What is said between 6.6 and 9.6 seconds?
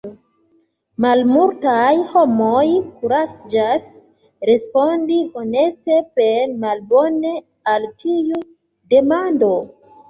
Malbone al tiu demando.